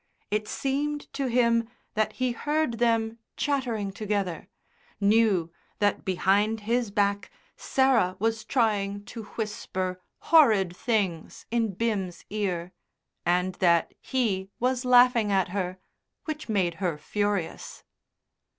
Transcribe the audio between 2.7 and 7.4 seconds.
them chattering together, knew that behind his back